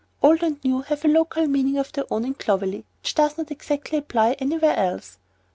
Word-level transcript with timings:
"Old" 0.23 0.41
and 0.41 0.57
"new" 0.63 0.81
have 0.81 1.05
a 1.05 1.07
local 1.07 1.45
meaning 1.45 1.77
of 1.77 1.91
their 1.91 2.05
own 2.11 2.25
in 2.25 2.33
Clovelly 2.33 2.85
which 3.03 3.13
does 3.13 3.37
not 3.37 3.51
exactly 3.51 3.99
apply 3.99 4.31
anywhere 4.39 4.75
else. 4.75 5.19